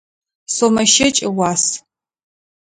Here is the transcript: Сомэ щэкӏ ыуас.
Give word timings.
Сомэ 0.55 0.83
щэкӏ 0.93 1.21
ыуас. 1.29 1.63